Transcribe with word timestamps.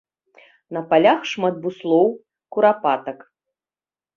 На 0.77 0.81
палях 0.93 1.21
шмат 1.31 1.55
буслоў, 1.65 2.07
курапатак. 2.57 3.19